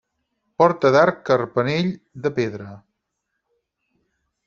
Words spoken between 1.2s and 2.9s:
carpanell, de pedra.